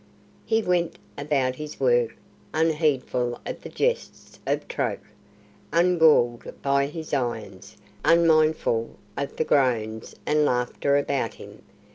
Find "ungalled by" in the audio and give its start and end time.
5.71-6.87